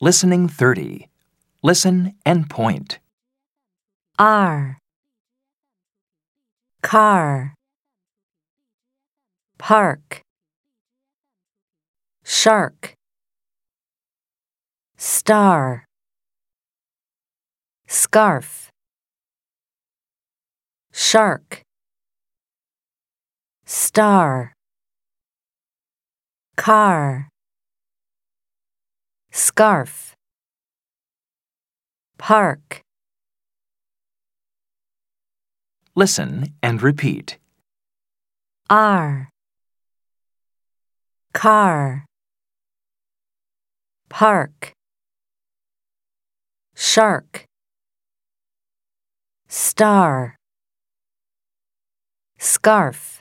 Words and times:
Listening 0.00 0.46
30. 0.46 1.08
Listen 1.60 2.14
and 2.24 2.48
point. 2.48 3.00
R. 4.16 4.78
Car. 6.82 7.54
Park. 9.58 10.22
Shark. 12.24 12.94
Star. 14.96 15.84
Scarf. 17.88 18.70
Shark. 20.92 21.62
Star. 23.66 24.52
Car 26.56 27.28
scarf. 29.38 30.16
Park. 32.18 32.80
Listen 35.94 36.54
and 36.62 36.82
repeat. 36.82 37.38
R. 38.68 39.28
Car. 41.32 42.04
Park. 44.08 44.72
Shark. 46.74 47.44
Star. 49.48 50.36
Scarf 52.38 53.20